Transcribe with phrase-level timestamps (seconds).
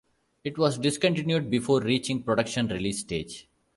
[0.43, 3.47] It was discontinued before reaching production release stage.